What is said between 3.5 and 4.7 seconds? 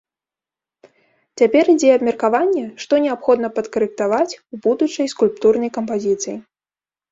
падкарэктаваць у